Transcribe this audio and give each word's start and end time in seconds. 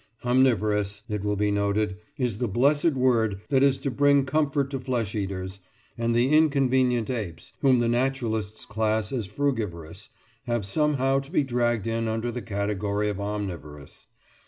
Omnivorous, 0.25 1.03
it 1.09 1.23
will 1.23 1.35
be 1.35 1.51
noted, 1.51 1.97
is 2.17 2.39
the 2.39 2.47
blessed 2.47 2.93
word 2.93 3.41
that 3.49 3.61
is 3.61 3.77
to 3.77 3.91
bring 3.91 4.25
comfort 4.25 4.71
to 4.71 4.79
flesh 4.79 5.13
eaters, 5.13 5.59
and 5.95 6.15
the 6.15 6.35
inconvenient 6.35 7.07
apes, 7.11 7.53
whom 7.61 7.81
the 7.81 7.87
naturalists 7.87 8.65
class 8.65 9.11
as 9.11 9.27
frugivorous, 9.27 10.09
have 10.47 10.65
somehow 10.65 11.19
to 11.19 11.29
be 11.29 11.43
dragged 11.43 11.85
in 11.85 12.07
under 12.07 12.31
the 12.31 12.41
category 12.41 13.09
of 13.09 13.19
"omnivorous." 13.21 14.07